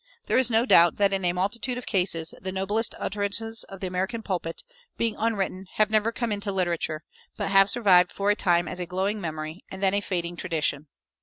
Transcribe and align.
There 0.25 0.39
is 0.39 0.49
no 0.49 0.65
doubt 0.65 0.95
that 0.95 1.13
in 1.13 1.23
a 1.23 1.31
multitude 1.31 1.77
of 1.77 1.85
cases 1.85 2.33
the 2.41 2.51
noblest 2.51 2.95
utterances 2.97 3.63
of 3.65 3.81
the 3.81 3.85
American 3.85 4.23
pulpit, 4.23 4.63
being 4.97 5.15
unwritten, 5.19 5.67
have 5.75 5.91
never 5.91 6.11
come 6.11 6.31
into 6.31 6.51
literature, 6.51 7.03
but 7.37 7.51
have 7.51 7.69
survived 7.69 8.11
for 8.11 8.31
a 8.31 8.35
time 8.35 8.67
as 8.67 8.79
a 8.79 8.87
glowing 8.87 9.21
memory, 9.21 9.63
and 9.69 9.83
then 9.83 9.93
a 9.93 10.01
fading 10.01 10.35
tradition. 10.37 10.87